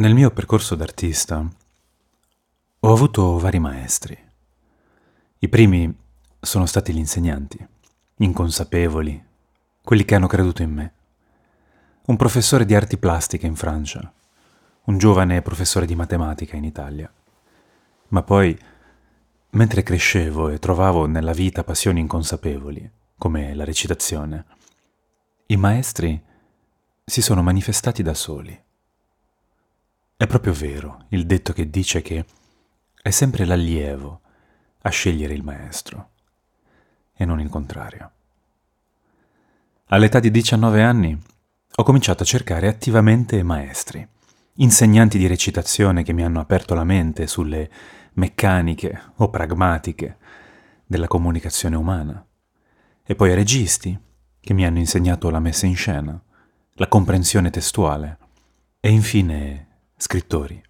Nel 0.00 0.14
mio 0.14 0.30
percorso 0.30 0.76
d'artista 0.76 1.46
ho 2.80 2.90
avuto 2.90 3.36
vari 3.36 3.58
maestri. 3.58 4.16
I 5.40 5.48
primi 5.50 5.94
sono 6.40 6.64
stati 6.64 6.94
gli 6.94 6.96
insegnanti, 6.96 7.62
inconsapevoli, 8.16 9.22
quelli 9.84 10.06
che 10.06 10.14
hanno 10.14 10.26
creduto 10.26 10.62
in 10.62 10.72
me. 10.72 10.92
Un 12.06 12.16
professore 12.16 12.64
di 12.64 12.74
arti 12.74 12.96
plastiche 12.96 13.46
in 13.46 13.56
Francia, 13.56 14.10
un 14.84 14.96
giovane 14.96 15.42
professore 15.42 15.84
di 15.84 15.94
matematica 15.94 16.56
in 16.56 16.64
Italia. 16.64 17.12
Ma 18.08 18.22
poi, 18.22 18.58
mentre 19.50 19.82
crescevo 19.82 20.48
e 20.48 20.58
trovavo 20.58 21.04
nella 21.04 21.34
vita 21.34 21.62
passioni 21.62 22.00
inconsapevoli, 22.00 22.90
come 23.18 23.54
la 23.54 23.64
recitazione, 23.64 24.46
i 25.48 25.58
maestri 25.58 26.18
si 27.04 27.20
sono 27.20 27.42
manifestati 27.42 28.02
da 28.02 28.14
soli. 28.14 28.68
È 30.20 30.26
proprio 30.26 30.52
vero 30.52 31.06
il 31.08 31.24
detto 31.24 31.54
che 31.54 31.70
dice 31.70 32.02
che 32.02 32.26
è 33.00 33.08
sempre 33.08 33.46
l'allievo 33.46 34.20
a 34.82 34.90
scegliere 34.90 35.32
il 35.32 35.42
maestro 35.42 36.10
e 37.14 37.24
non 37.24 37.40
il 37.40 37.48
contrario. 37.48 38.10
All'età 39.86 40.20
di 40.20 40.30
19 40.30 40.82
anni 40.82 41.18
ho 41.74 41.82
cominciato 41.82 42.22
a 42.22 42.26
cercare 42.26 42.68
attivamente 42.68 43.42
maestri, 43.42 44.06
insegnanti 44.56 45.16
di 45.16 45.26
recitazione 45.26 46.02
che 46.02 46.12
mi 46.12 46.22
hanno 46.22 46.40
aperto 46.40 46.74
la 46.74 46.84
mente 46.84 47.26
sulle 47.26 47.70
meccaniche 48.12 49.12
o 49.16 49.30
pragmatiche 49.30 50.18
della 50.84 51.08
comunicazione 51.08 51.76
umana, 51.76 52.22
e 53.02 53.14
poi 53.14 53.32
registi 53.32 53.98
che 54.38 54.52
mi 54.52 54.66
hanno 54.66 54.80
insegnato 54.80 55.30
la 55.30 55.40
messa 55.40 55.64
in 55.64 55.76
scena, 55.76 56.22
la 56.74 56.88
comprensione 56.88 57.48
testuale, 57.48 58.18
e 58.80 58.90
infine 58.90 59.68
scrittori 60.00 60.60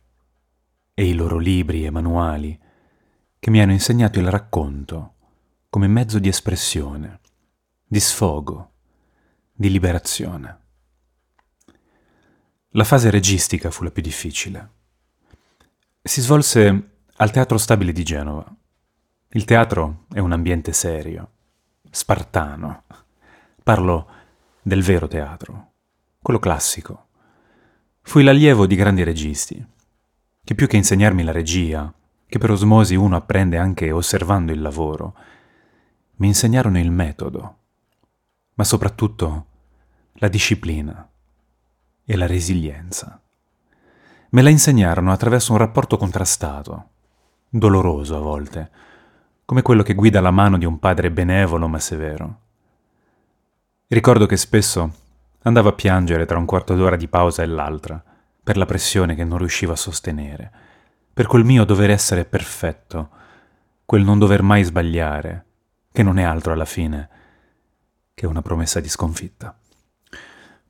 e 0.92 1.06
i 1.06 1.14
loro 1.14 1.39
libri 1.39 1.84
e 1.84 1.91
manuali 1.91 2.59
che 3.39 3.50
mi 3.50 3.61
hanno 3.61 3.70
insegnato 3.70 4.19
il 4.19 4.28
racconto 4.28 5.14
come 5.70 5.87
mezzo 5.87 6.19
di 6.19 6.27
espressione, 6.27 7.20
di 7.87 8.00
sfogo, 8.00 8.72
di 9.53 9.70
liberazione. 9.70 10.59
La 12.70 12.83
fase 12.83 13.09
registica 13.09 13.70
fu 13.70 13.84
la 13.84 13.92
più 13.92 14.03
difficile. 14.03 14.70
Si 16.03 16.20
svolse 16.20 16.91
al 17.15 17.31
Teatro 17.31 17.56
Stabile 17.56 17.92
di 17.92 18.03
Genova. 18.03 18.53
Il 19.28 19.44
teatro 19.44 20.06
è 20.12 20.19
un 20.19 20.33
ambiente 20.33 20.72
serio, 20.72 21.31
spartano. 21.89 22.83
Parlo 23.62 24.11
del 24.61 24.83
vero 24.83 25.06
teatro, 25.06 25.72
quello 26.20 26.41
classico, 26.41 27.09
Fui 28.11 28.25
l'allievo 28.25 28.66
di 28.66 28.75
grandi 28.75 29.05
registi, 29.05 29.64
che 30.42 30.56
più 30.56 30.66
che 30.66 30.77
insegnarmi 30.77 31.22
la 31.22 31.30
regia, 31.30 31.94
che 32.27 32.39
per 32.39 32.50
osmosi 32.50 32.97
uno 32.97 33.14
apprende 33.14 33.56
anche 33.56 33.92
osservando 33.92 34.50
il 34.50 34.61
lavoro, 34.61 35.14
mi 36.16 36.27
insegnarono 36.27 36.81
il 36.81 36.91
metodo, 36.91 37.58
ma 38.55 38.64
soprattutto 38.64 39.47
la 40.14 40.27
disciplina 40.27 41.08
e 42.05 42.16
la 42.16 42.27
resilienza. 42.27 43.22
Me 44.31 44.42
la 44.42 44.50
insegnarono 44.50 45.12
attraverso 45.12 45.53
un 45.53 45.58
rapporto 45.58 45.97
contrastato, 45.97 46.88
doloroso 47.48 48.16
a 48.16 48.20
volte, 48.20 48.70
come 49.44 49.62
quello 49.62 49.84
che 49.84 49.94
guida 49.94 50.20
la 50.20 50.33
mano 50.33 50.58
di 50.58 50.64
un 50.64 50.81
padre 50.81 51.12
benevolo 51.12 51.69
ma 51.69 51.78
severo. 51.78 52.41
Ricordo 53.86 54.27
che 54.27 54.36
spesso 54.36 55.00
Andavo 55.43 55.71
a 55.71 55.73
piangere 55.73 56.27
tra 56.27 56.39
un 56.39 56.45
quarto 56.45 56.75
d'ora 56.75 56.97
di 56.97 57.09
pausa 57.09 57.43
e 57.43 57.47
l'altra, 57.47 58.03
per 58.43 58.56
la 58.56 58.67
pressione 58.67 59.15
che 59.15 59.25
non 59.25 59.39
riuscivo 59.39 59.73
a 59.73 59.77
sostenere, 59.77 60.51
per 61.12 61.27
quel 61.27 61.45
mio 61.45 61.65
dover 61.65 61.91
essere 61.91 62.25
perfetto, 62.25 63.11
quel 63.84 64.03
non 64.03 64.19
dover 64.19 64.43
mai 64.43 64.62
sbagliare, 64.65 65.45
che 65.93 66.03
non 66.03 66.19
è 66.19 66.23
altro 66.23 66.53
alla 66.53 66.65
fine 66.65 67.09
che 68.21 68.27
una 68.27 68.43
promessa 68.43 68.81
di 68.81 68.89
sconfitta. 68.91 69.59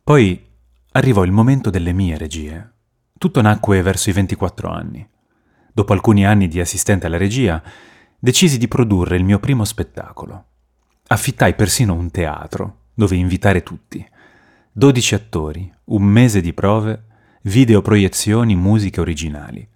Poi 0.04 0.48
arrivò 0.92 1.24
il 1.24 1.32
momento 1.32 1.68
delle 1.68 1.92
mie 1.92 2.16
regie. 2.16 2.72
Tutto 3.18 3.40
nacque 3.42 3.82
verso 3.82 4.08
i 4.08 4.12
24 4.12 4.70
anni. 4.70 5.08
Dopo 5.72 5.92
alcuni 5.92 6.24
anni 6.24 6.46
di 6.46 6.60
assistente 6.60 7.06
alla 7.06 7.16
regia, 7.16 7.60
decisi 8.16 8.56
di 8.56 8.68
produrre 8.68 9.16
il 9.16 9.24
mio 9.24 9.40
primo 9.40 9.64
spettacolo. 9.64 10.44
Affittai 11.08 11.54
persino 11.56 11.92
un 11.92 12.12
teatro 12.12 12.90
dove 12.94 13.16
invitare 13.16 13.64
tutti. 13.64 14.08
12 14.72 15.14
attori, 15.16 15.72
un 15.86 16.02
mese 16.04 16.40
di 16.40 16.52
prove, 16.52 17.04
video 17.42 17.82
proiezioni, 17.82 18.54
musiche 18.54 19.00
originali. 19.00 19.66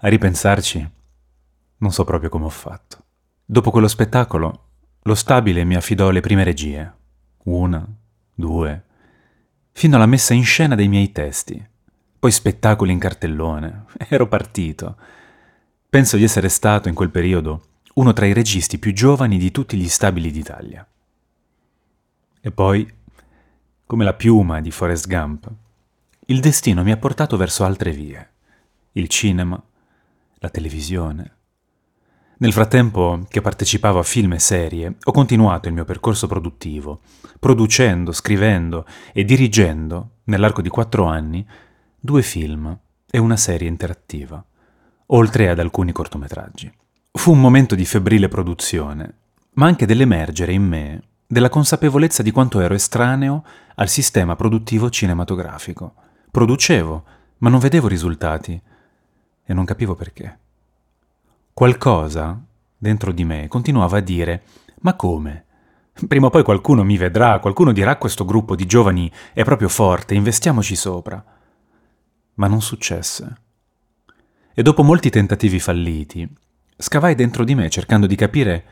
A 0.00 0.08
ripensarci, 0.08 0.90
non 1.76 1.92
so 1.92 2.04
proprio 2.04 2.30
come 2.30 2.46
ho 2.46 2.50
fatto. 2.50 3.04
Dopo 3.44 3.70
quello 3.70 3.88
spettacolo, 3.88 4.68
lo 5.02 5.14
stabile 5.14 5.64
mi 5.64 5.76
affidò 5.76 6.10
le 6.10 6.20
prime 6.20 6.44
regie. 6.44 6.92
Una, 7.44 7.86
due, 8.34 8.84
fino 9.72 9.96
alla 9.96 10.06
messa 10.06 10.32
in 10.32 10.44
scena 10.44 10.74
dei 10.74 10.88
miei 10.88 11.12
testi. 11.12 11.62
Poi 12.18 12.30
spettacoli 12.30 12.90
in 12.90 12.98
cartellone. 12.98 13.84
Ero 14.08 14.28
partito. 14.28 14.96
Penso 15.90 16.16
di 16.16 16.24
essere 16.24 16.48
stato 16.48 16.88
in 16.88 16.94
quel 16.94 17.10
periodo 17.10 17.64
uno 17.94 18.14
tra 18.14 18.24
i 18.24 18.32
registi 18.32 18.78
più 18.78 18.94
giovani 18.94 19.36
di 19.36 19.50
tutti 19.50 19.76
gli 19.76 19.88
stabili 19.88 20.30
d'Italia. 20.30 20.86
E 22.40 22.50
poi 22.50 22.90
come 23.92 24.04
la 24.04 24.14
piuma 24.14 24.62
di 24.62 24.70
Forrest 24.70 25.06
Gump, 25.06 25.50
il 26.28 26.40
destino 26.40 26.82
mi 26.82 26.92
ha 26.92 26.96
portato 26.96 27.36
verso 27.36 27.62
altre 27.62 27.90
vie, 27.90 28.30
il 28.92 29.06
cinema, 29.06 29.62
la 30.36 30.48
televisione. 30.48 31.32
Nel 32.38 32.54
frattempo 32.54 33.26
che 33.28 33.42
partecipavo 33.42 33.98
a 33.98 34.02
film 34.02 34.32
e 34.32 34.38
serie, 34.38 34.96
ho 34.98 35.12
continuato 35.12 35.68
il 35.68 35.74
mio 35.74 35.84
percorso 35.84 36.26
produttivo, 36.26 37.00
producendo, 37.38 38.12
scrivendo 38.12 38.86
e 39.12 39.26
dirigendo, 39.26 40.20
nell'arco 40.24 40.62
di 40.62 40.70
quattro 40.70 41.04
anni, 41.04 41.46
due 42.00 42.22
film 42.22 42.74
e 43.10 43.18
una 43.18 43.36
serie 43.36 43.68
interattiva, 43.68 44.42
oltre 45.08 45.50
ad 45.50 45.58
alcuni 45.58 45.92
cortometraggi. 45.92 46.72
Fu 47.10 47.32
un 47.32 47.40
momento 47.42 47.74
di 47.74 47.84
febbrile 47.84 48.28
produzione, 48.28 49.16
ma 49.56 49.66
anche 49.66 49.84
dell'emergere 49.84 50.54
in 50.54 50.62
me 50.62 51.02
della 51.32 51.48
consapevolezza 51.48 52.22
di 52.22 52.30
quanto 52.30 52.60
ero 52.60 52.74
estraneo 52.74 53.42
al 53.76 53.88
sistema 53.88 54.36
produttivo 54.36 54.90
cinematografico. 54.90 55.94
Producevo, 56.30 57.04
ma 57.38 57.48
non 57.48 57.58
vedevo 57.58 57.88
risultati 57.88 58.60
e 59.42 59.54
non 59.54 59.64
capivo 59.64 59.94
perché. 59.94 60.38
Qualcosa 61.54 62.38
dentro 62.76 63.12
di 63.12 63.24
me 63.24 63.48
continuava 63.48 63.96
a 63.96 64.00
dire: 64.00 64.42
Ma 64.80 64.92
come? 64.92 65.46
Prima 66.06 66.26
o 66.26 66.30
poi 66.30 66.42
qualcuno 66.42 66.84
mi 66.84 66.98
vedrà, 66.98 67.38
qualcuno 67.38 67.72
dirà 67.72 67.96
questo 67.96 68.26
gruppo 68.26 68.54
di 68.54 68.66
giovani 68.66 69.10
è 69.32 69.42
proprio 69.42 69.70
forte, 69.70 70.14
investiamoci 70.14 70.76
sopra. 70.76 71.24
Ma 72.34 72.46
non 72.46 72.60
successe. 72.60 73.36
E 74.52 74.62
dopo 74.62 74.82
molti 74.82 75.08
tentativi 75.08 75.58
falliti, 75.60 76.30
scavai 76.76 77.14
dentro 77.14 77.42
di 77.42 77.54
me 77.54 77.70
cercando 77.70 78.06
di 78.06 78.16
capire 78.16 78.64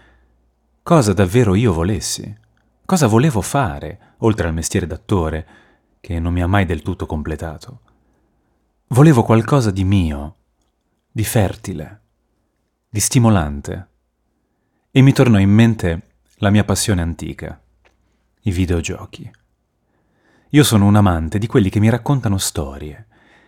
cosa 0.82 1.14
davvero 1.14 1.54
io 1.54 1.72
volessi. 1.72 2.48
Cosa 2.90 3.06
volevo 3.06 3.40
fare, 3.40 4.16
oltre 4.18 4.48
al 4.48 4.52
mestiere 4.52 4.84
d'attore, 4.84 5.46
che 6.00 6.18
non 6.18 6.32
mi 6.32 6.42
ha 6.42 6.48
mai 6.48 6.66
del 6.66 6.82
tutto 6.82 7.06
completato? 7.06 7.82
Volevo 8.88 9.22
qualcosa 9.22 9.70
di 9.70 9.84
mio, 9.84 10.38
di 11.08 11.22
fertile, 11.22 12.00
di 12.88 12.98
stimolante. 12.98 13.88
E 14.90 15.02
mi 15.02 15.12
tornò 15.12 15.38
in 15.38 15.50
mente 15.50 16.14
la 16.38 16.50
mia 16.50 16.64
passione 16.64 17.00
antica, 17.00 17.62
i 18.40 18.50
videogiochi. 18.50 19.30
Io 20.48 20.64
sono 20.64 20.86
un 20.86 20.96
amante 20.96 21.38
di 21.38 21.46
quelli 21.46 21.70
che 21.70 21.78
mi 21.78 21.90
raccontano 21.90 22.38
storie, 22.38 23.06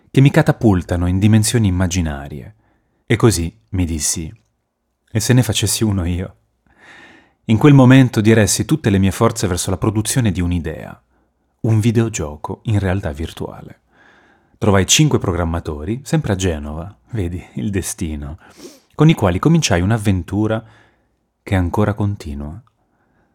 che 0.08 0.20
mi 0.20 0.31
catapultano 0.31 1.08
in 1.08 1.19
dimensioni 1.19 1.67
immaginarie. 1.67 2.55
E 3.05 3.17
così 3.17 3.52
mi 3.70 3.87
dissi, 3.87 4.32
e 5.11 5.19
se 5.19 5.32
ne 5.32 5.43
facessi 5.43 5.82
uno 5.82 6.05
io? 6.05 6.42
In 7.47 7.59
quel 7.59 7.75
momento 7.75 8.21
diressi 8.21 8.65
tutte 8.65 8.89
le 8.89 8.99
mie 8.99 9.11
forze 9.11 9.49
verso 9.49 9.71
la 9.71 9.77
produzione 9.77 10.31
di 10.31 10.41
un'idea, 10.41 11.03
un 11.62 11.81
videogioco 11.81 12.61
in 12.65 12.79
realtà 12.79 13.11
virtuale. 13.11 13.81
Trovai 14.59 14.87
cinque 14.87 15.19
programmatori, 15.19 16.03
sempre 16.05 16.35
a 16.35 16.37
Genova, 16.37 16.97
vedi, 17.11 17.44
il 17.55 17.71
destino, 17.71 18.39
con 18.94 19.09
i 19.09 19.15
quali 19.15 19.41
cominciai 19.41 19.81
un'avventura 19.81 20.65
che 21.43 21.55
ancora 21.56 21.94
continua. 21.94 22.62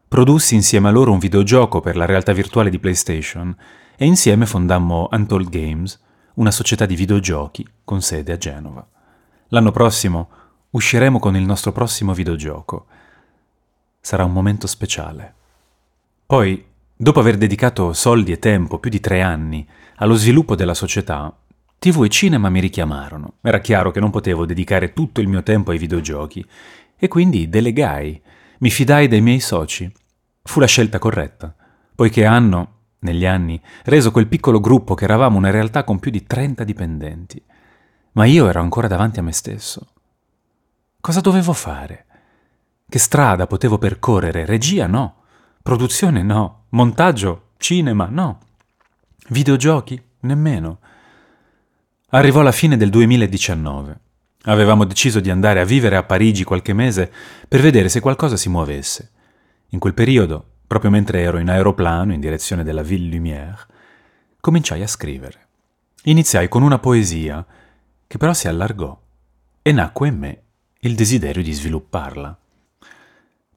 Produssi 0.07 0.55
insieme 0.55 0.87
a 0.87 0.91
loro 0.91 1.11
un 1.11 1.19
videogioco 1.19 1.81
per 1.81 1.97
la 1.97 2.05
realtà 2.05 2.31
virtuale 2.31 2.69
di 2.69 2.79
PlayStation 2.79 3.53
e 3.97 4.05
insieme 4.05 4.45
fondammo 4.45 5.09
Untold 5.11 5.49
Games, 5.49 6.01
una 6.35 6.51
società 6.51 6.85
di 6.85 6.95
videogiochi 6.95 7.67
con 7.83 8.01
sede 8.01 8.31
a 8.31 8.37
Genova. 8.37 8.87
L'anno 9.49 9.71
prossimo 9.71 10.29
usciremo 10.69 11.19
con 11.19 11.35
il 11.35 11.43
nostro 11.43 11.73
prossimo 11.73 12.13
videogioco 12.13 12.85
sarà 14.07 14.23
un 14.23 14.31
momento 14.31 14.67
speciale. 14.67 15.33
Poi, 16.25 16.65
dopo 16.95 17.19
aver 17.19 17.35
dedicato 17.35 17.91
soldi 17.91 18.31
e 18.31 18.39
tempo, 18.39 18.79
più 18.79 18.89
di 18.89 19.01
tre 19.01 19.21
anni, 19.21 19.67
allo 19.97 20.13
sviluppo 20.13 20.55
della 20.55 20.73
società, 20.73 21.35
TV 21.77 22.03
e 22.05 22.07
cinema 22.07 22.47
mi 22.47 22.61
richiamarono. 22.61 23.33
Era 23.41 23.59
chiaro 23.59 23.91
che 23.91 23.99
non 23.99 24.09
potevo 24.09 24.45
dedicare 24.45 24.93
tutto 24.93 25.19
il 25.19 25.27
mio 25.27 25.43
tempo 25.43 25.71
ai 25.71 25.77
videogiochi 25.77 26.45
e 26.95 27.09
quindi 27.09 27.49
delegai, 27.49 28.21
mi 28.59 28.69
fidai 28.69 29.09
dei 29.09 29.19
miei 29.19 29.41
soci. 29.41 29.91
Fu 30.41 30.61
la 30.61 30.67
scelta 30.67 30.99
corretta, 30.99 31.53
poiché 31.93 32.23
hanno, 32.23 32.75
negli 32.99 33.25
anni, 33.25 33.61
reso 33.83 34.11
quel 34.11 34.27
piccolo 34.27 34.61
gruppo 34.61 34.93
che 34.95 35.03
eravamo 35.03 35.35
una 35.35 35.51
realtà 35.51 35.83
con 35.83 35.99
più 35.99 36.11
di 36.11 36.25
30 36.25 36.63
dipendenti. 36.63 37.43
Ma 38.13 38.23
io 38.23 38.47
ero 38.47 38.61
ancora 38.61 38.87
davanti 38.87 39.19
a 39.19 39.23
me 39.23 39.33
stesso. 39.33 39.85
Cosa 41.01 41.19
dovevo 41.19 41.51
fare? 41.51 42.05
Che 42.89 42.99
strada 42.99 43.47
potevo 43.47 43.77
percorrere? 43.77 44.45
Regia 44.45 44.87
no, 44.87 45.23
produzione 45.61 46.23
no, 46.23 46.67
montaggio, 46.69 47.49
cinema 47.57 48.07
no, 48.09 48.39
videogiochi 49.27 50.01
nemmeno. 50.21 50.79
Arrivò 52.11 52.41
la 52.41 52.53
fine 52.53 52.77
del 52.77 52.89
2019. 52.89 53.99
Avevamo 54.43 54.85
deciso 54.85 55.19
di 55.19 55.29
andare 55.29 55.59
a 55.59 55.65
vivere 55.65 55.97
a 55.97 56.03
Parigi 56.03 56.45
qualche 56.45 56.71
mese 56.71 57.11
per 57.45 57.59
vedere 57.59 57.89
se 57.89 57.99
qualcosa 57.99 58.37
si 58.37 58.47
muovesse. 58.47 59.11
In 59.71 59.79
quel 59.79 59.93
periodo, 59.93 60.51
proprio 60.65 60.89
mentre 60.89 61.19
ero 61.19 61.39
in 61.39 61.49
aeroplano 61.49 62.13
in 62.13 62.21
direzione 62.21 62.63
della 62.63 62.83
Ville 62.83 63.13
Lumière, 63.13 63.67
cominciai 64.39 64.81
a 64.81 64.87
scrivere. 64.87 65.47
Iniziai 66.03 66.47
con 66.47 66.63
una 66.63 66.79
poesia 66.79 67.45
che 68.07 68.17
però 68.17 68.31
si 68.31 68.47
allargò 68.47 68.97
e 69.61 69.71
nacque 69.73 70.07
in 70.07 70.17
me 70.17 70.41
il 70.79 70.95
desiderio 70.95 71.43
di 71.43 71.51
svilupparla. 71.51 72.39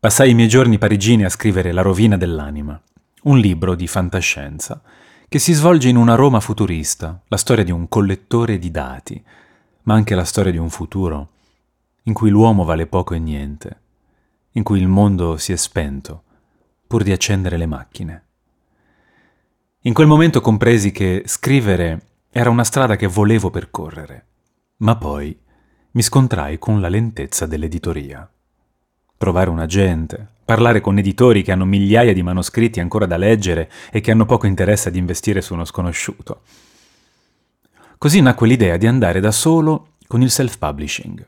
Passai 0.00 0.30
i 0.30 0.34
miei 0.34 0.48
giorni 0.48 0.78
parigini 0.78 1.26
a 1.26 1.28
scrivere 1.28 1.72
La 1.72 1.82
rovina 1.82 2.16
dell'anima, 2.16 2.80
un 3.24 3.36
libro 3.36 3.74
di 3.74 3.86
fantascienza 3.86 4.80
che 5.28 5.38
si 5.38 5.52
svolge 5.52 5.90
in 5.90 5.96
una 5.96 6.14
Roma 6.14 6.40
futurista, 6.40 7.20
la 7.28 7.36
storia 7.36 7.64
di 7.64 7.70
un 7.70 7.86
collettore 7.86 8.58
di 8.58 8.70
dati, 8.70 9.22
ma 9.82 9.92
anche 9.92 10.14
la 10.14 10.24
storia 10.24 10.50
di 10.50 10.56
un 10.56 10.70
futuro 10.70 11.28
in 12.04 12.14
cui 12.14 12.30
l'uomo 12.30 12.64
vale 12.64 12.86
poco 12.86 13.12
e 13.12 13.18
niente, 13.18 13.80
in 14.52 14.62
cui 14.62 14.80
il 14.80 14.88
mondo 14.88 15.36
si 15.36 15.52
è 15.52 15.56
spento 15.56 16.22
pur 16.86 17.02
di 17.02 17.12
accendere 17.12 17.58
le 17.58 17.66
macchine. 17.66 18.24
In 19.80 19.92
quel 19.92 20.06
momento 20.06 20.40
compresi 20.40 20.92
che 20.92 21.24
scrivere 21.26 22.06
era 22.30 22.48
una 22.48 22.64
strada 22.64 22.96
che 22.96 23.06
volevo 23.06 23.50
percorrere, 23.50 24.26
ma 24.78 24.96
poi 24.96 25.38
mi 25.90 26.00
scontrai 26.00 26.58
con 26.58 26.80
la 26.80 26.88
lentezza 26.88 27.44
dell'editoria. 27.44 28.26
Trovare 29.20 29.50
un 29.50 29.58
agente, 29.58 30.28
parlare 30.46 30.80
con 30.80 30.96
editori 30.96 31.42
che 31.42 31.52
hanno 31.52 31.66
migliaia 31.66 32.14
di 32.14 32.22
manoscritti 32.22 32.80
ancora 32.80 33.04
da 33.04 33.18
leggere 33.18 33.70
e 33.90 34.00
che 34.00 34.12
hanno 34.12 34.24
poco 34.24 34.46
interesse 34.46 34.88
ad 34.88 34.96
investire 34.96 35.42
su 35.42 35.52
uno 35.52 35.66
sconosciuto. 35.66 36.40
Così 37.98 38.22
nacque 38.22 38.48
l'idea 38.48 38.78
di 38.78 38.86
andare 38.86 39.20
da 39.20 39.30
solo 39.30 39.88
con 40.06 40.22
il 40.22 40.30
self-publishing. 40.30 41.22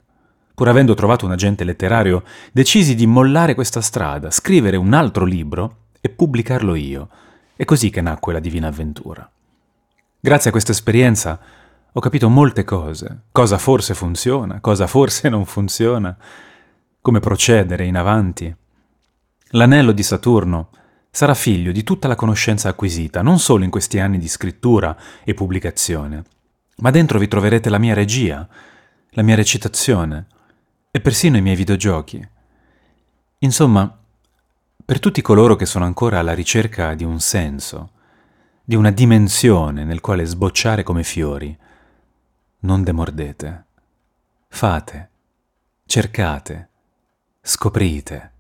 Pur 0.55 0.69
avendo 0.69 0.95
trovato 0.95 1.27
un 1.27 1.33
agente 1.33 1.65
letterario, 1.65 2.23
decisi 2.51 2.95
di 2.95 3.07
mollare 3.07 3.53
questa 3.53 3.83
strada, 3.83 4.31
scrivere 4.31 4.79
un 4.79 4.95
altro 4.95 5.27
libro 5.27 5.89
e 6.01 6.09
pubblicarlo 6.09 6.75
io. 6.75 7.11
È 7.55 7.67
così 7.67 7.91
che 7.91 8.01
nacque 8.01 8.33
la 8.33 8.41
Divina 8.41 8.69
Avventura. 8.69 9.31
Grazie 10.19 10.49
a 10.49 10.53
questa 10.53 10.73
esperienza 10.73 11.39
ho 11.93 12.01
capito 12.01 12.31
molte 12.31 12.65
cose, 12.65 13.25
cosa 13.33 13.59
forse 13.59 13.93
funziona, 13.93 14.61
cosa 14.61 14.87
forse 14.87 15.29
non 15.29 15.45
funziona, 15.45 16.17
come 17.03 17.19
procedere 17.19 17.85
in 17.85 17.97
avanti. 17.97 18.55
L'anello 19.51 19.91
di 19.91 20.05
Saturno 20.05 20.71
sarà 21.11 21.35
figlio 21.35 21.73
di 21.73 21.83
tutta 21.83 22.07
la 22.07 22.15
conoscenza 22.15 22.69
acquisita, 22.69 23.21
non 23.21 23.41
solo 23.41 23.65
in 23.65 23.71
questi 23.71 23.99
anni 23.99 24.19
di 24.19 24.29
scrittura 24.29 24.97
e 25.25 25.35
pubblicazione, 25.35 26.23
ma 26.77 26.91
dentro 26.91 27.19
vi 27.19 27.27
troverete 27.27 27.69
la 27.69 27.79
mia 27.79 27.93
regia, 27.93 28.49
la 29.11 29.23
mia 29.23 29.35
recitazione 29.35 30.27
e 30.93 31.01
persino 31.01 31.37
i 31.37 31.43
miei 31.43 31.57
videogiochi. 31.57 32.27
Insomma, 33.39 33.99
per 34.85 35.01
tutti 35.01 35.21
coloro 35.23 35.57
che 35.57 35.67
sono 35.67 35.85
ancora 35.85 36.21
alla 36.21 36.35
ricerca 36.35 36.95
di 36.95 37.05
un 37.05 37.19
senso, 37.19 37.91
di 38.65 38.77
una 38.77 38.93
dimensione 38.93 39.85
nel 39.85 40.01
quale 40.01 40.25
sbocciare 40.25 40.85
come 40.85 41.03
fiori, 41.03 41.55
non 42.61 42.85
demordete. 42.85 43.67
Fate, 44.49 45.11
cercate, 45.85 46.69
scoprite 47.45 48.33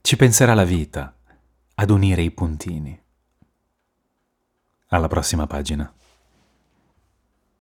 ci 0.00 0.16
penserà 0.16 0.52
la 0.54 0.64
vita 0.64 1.14
ad 1.74 1.90
unire 1.90 2.22
i 2.22 2.32
puntini. 2.32 3.00
Alla 4.88 5.06
prossima 5.06 5.46
pagina. 5.46 5.94